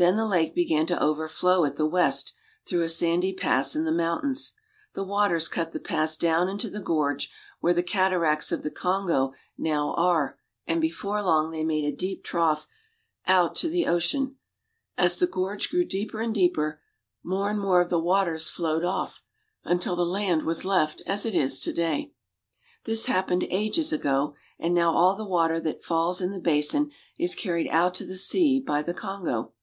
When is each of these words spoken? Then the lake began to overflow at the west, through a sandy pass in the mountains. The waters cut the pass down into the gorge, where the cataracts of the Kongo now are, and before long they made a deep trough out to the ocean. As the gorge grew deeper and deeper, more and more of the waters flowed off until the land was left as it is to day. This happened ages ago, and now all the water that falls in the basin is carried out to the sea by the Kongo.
Then 0.00 0.14
the 0.14 0.26
lake 0.26 0.54
began 0.54 0.86
to 0.86 1.02
overflow 1.02 1.64
at 1.64 1.74
the 1.74 1.84
west, 1.84 2.32
through 2.64 2.82
a 2.82 2.88
sandy 2.88 3.32
pass 3.32 3.74
in 3.74 3.82
the 3.82 3.90
mountains. 3.90 4.52
The 4.94 5.02
waters 5.02 5.48
cut 5.48 5.72
the 5.72 5.80
pass 5.80 6.16
down 6.16 6.48
into 6.48 6.70
the 6.70 6.78
gorge, 6.78 7.32
where 7.58 7.74
the 7.74 7.82
cataracts 7.82 8.52
of 8.52 8.62
the 8.62 8.70
Kongo 8.70 9.32
now 9.56 9.94
are, 9.94 10.38
and 10.68 10.80
before 10.80 11.20
long 11.20 11.50
they 11.50 11.64
made 11.64 11.84
a 11.84 11.90
deep 11.96 12.22
trough 12.22 12.68
out 13.26 13.56
to 13.56 13.68
the 13.68 13.88
ocean. 13.88 14.36
As 14.96 15.16
the 15.16 15.26
gorge 15.26 15.68
grew 15.68 15.84
deeper 15.84 16.20
and 16.20 16.32
deeper, 16.32 16.80
more 17.24 17.50
and 17.50 17.58
more 17.58 17.80
of 17.80 17.90
the 17.90 17.98
waters 17.98 18.48
flowed 18.48 18.84
off 18.84 19.24
until 19.64 19.96
the 19.96 20.06
land 20.06 20.44
was 20.44 20.64
left 20.64 21.02
as 21.08 21.26
it 21.26 21.34
is 21.34 21.58
to 21.58 21.72
day. 21.72 22.12
This 22.84 23.06
happened 23.06 23.48
ages 23.50 23.92
ago, 23.92 24.36
and 24.60 24.76
now 24.76 24.92
all 24.92 25.16
the 25.16 25.24
water 25.24 25.58
that 25.58 25.82
falls 25.82 26.20
in 26.20 26.30
the 26.30 26.38
basin 26.38 26.92
is 27.18 27.34
carried 27.34 27.68
out 27.70 27.96
to 27.96 28.06
the 28.06 28.14
sea 28.16 28.60
by 28.60 28.80
the 28.80 28.94
Kongo. 28.94 29.54